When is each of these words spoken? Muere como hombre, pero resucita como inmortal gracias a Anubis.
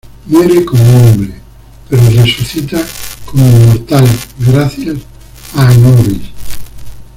Muere 0.25 0.65
como 0.65 0.83
hombre, 0.83 1.35
pero 1.87 2.01
resucita 2.09 2.83
como 3.25 3.45
inmortal 3.45 4.07
gracias 4.39 4.97
a 5.53 5.67
Anubis. 5.69 6.23